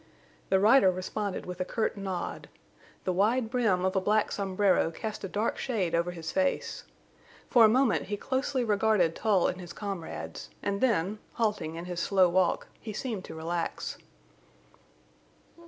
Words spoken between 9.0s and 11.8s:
Tull and his comrades, and then, halting